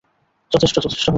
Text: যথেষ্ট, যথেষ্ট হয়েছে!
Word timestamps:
যথেষ্ট, 0.51 0.75
যথেষ্ট 0.77 0.95
হয়েছে! 0.95 1.09